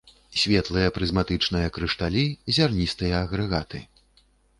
Светлыя 0.43 0.93
прызматычныя 0.95 1.67
крышталі, 1.75 2.23
зярністыя 2.55 3.13
агрэгаты. 3.27 3.83